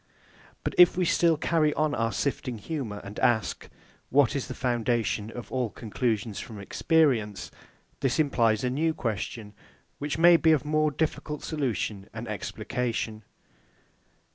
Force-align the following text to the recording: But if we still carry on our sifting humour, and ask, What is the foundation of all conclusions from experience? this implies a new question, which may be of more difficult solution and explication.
But 0.63 0.73
if 0.79 0.97
we 0.97 1.05
still 1.05 1.37
carry 1.37 1.75
on 1.75 1.93
our 1.93 2.11
sifting 2.11 2.57
humour, 2.57 3.01
and 3.03 3.19
ask, 3.19 3.69
What 4.09 4.35
is 4.35 4.47
the 4.47 4.55
foundation 4.55 5.29
of 5.29 5.51
all 5.51 5.69
conclusions 5.69 6.39
from 6.39 6.59
experience? 6.59 7.51
this 7.99 8.17
implies 8.17 8.63
a 8.63 8.71
new 8.71 8.95
question, 8.95 9.53
which 9.99 10.17
may 10.17 10.37
be 10.37 10.53
of 10.53 10.65
more 10.65 10.89
difficult 10.89 11.43
solution 11.43 12.09
and 12.15 12.27
explication. 12.27 13.23